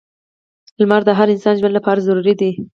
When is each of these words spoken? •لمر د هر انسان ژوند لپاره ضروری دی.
•لمر 0.79 1.01
د 1.05 1.09
هر 1.19 1.27
انسان 1.33 1.55
ژوند 1.59 1.73
لپاره 1.75 2.05
ضروری 2.07 2.33
دی. 2.41 2.51